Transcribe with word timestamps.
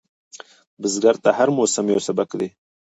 بزګر 0.81 1.15
ته 1.23 1.29
هر 1.37 1.47
موسم 1.57 1.85
یو 1.93 1.99
سبق 2.07 2.29
دی 2.39 2.49